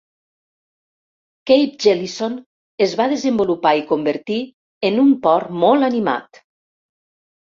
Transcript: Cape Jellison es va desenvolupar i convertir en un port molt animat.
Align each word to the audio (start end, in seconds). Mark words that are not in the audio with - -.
Cape 1.49 1.75
Jellison 1.85 2.37
es 2.85 2.95
va 3.01 3.07
desenvolupar 3.11 3.73
i 3.81 3.85
convertir 3.91 4.39
en 4.89 4.97
un 5.05 5.11
port 5.27 5.53
molt 5.65 5.89
animat. 5.89 6.41